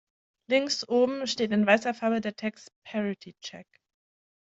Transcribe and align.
Links 0.49 0.83
oben 0.89 1.27
steht 1.27 1.51
in 1.51 1.67
weißer 1.67 1.93
Farbe 1.93 2.21
der 2.21 2.35
Text 2.35 2.71
"Parity 2.85 3.35
Check". 3.39 3.67